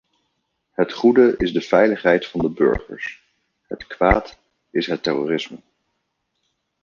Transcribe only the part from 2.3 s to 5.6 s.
de burgers, het kwaad is het terrorisme.